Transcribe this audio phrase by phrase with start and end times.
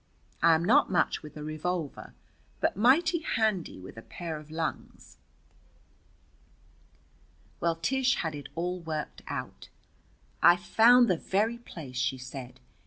[0.41, 2.15] I am not much with a revolver,
[2.59, 5.17] but mighty handy with a pair of lungs.
[7.59, 9.69] Well, Tish had it all worked out.
[10.41, 12.59] "I've found the very place," she said.